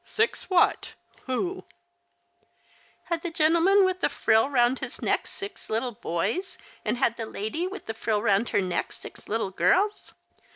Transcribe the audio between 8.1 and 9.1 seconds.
round her neck